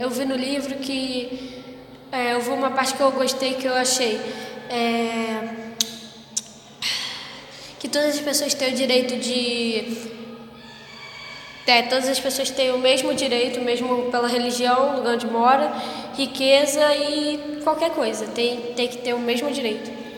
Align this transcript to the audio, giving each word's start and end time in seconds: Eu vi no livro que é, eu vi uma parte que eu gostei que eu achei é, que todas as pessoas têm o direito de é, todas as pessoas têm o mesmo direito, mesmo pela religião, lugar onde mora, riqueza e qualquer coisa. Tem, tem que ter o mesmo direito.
Eu 0.00 0.10
vi 0.10 0.24
no 0.24 0.36
livro 0.36 0.76
que 0.76 1.64
é, 2.12 2.34
eu 2.34 2.40
vi 2.40 2.50
uma 2.50 2.70
parte 2.70 2.94
que 2.94 3.00
eu 3.00 3.10
gostei 3.10 3.54
que 3.54 3.66
eu 3.66 3.74
achei 3.74 4.20
é, 4.70 5.72
que 7.80 7.88
todas 7.88 8.14
as 8.14 8.20
pessoas 8.20 8.54
têm 8.54 8.72
o 8.72 8.76
direito 8.76 9.16
de 9.16 10.08
é, 11.66 11.82
todas 11.82 12.08
as 12.08 12.20
pessoas 12.20 12.48
têm 12.48 12.70
o 12.70 12.78
mesmo 12.78 13.12
direito, 13.12 13.60
mesmo 13.60 14.10
pela 14.10 14.28
religião, 14.28 14.96
lugar 14.96 15.14
onde 15.14 15.26
mora, 15.26 15.72
riqueza 16.16 16.94
e 16.94 17.60
qualquer 17.62 17.90
coisa. 17.90 18.26
Tem, 18.28 18.56
tem 18.74 18.88
que 18.88 18.98
ter 18.98 19.14
o 19.14 19.18
mesmo 19.18 19.50
direito. 19.50 19.98